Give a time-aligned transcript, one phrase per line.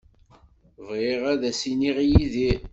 [0.87, 2.61] Bɣiɣ ad as-iniɣ i Yidir.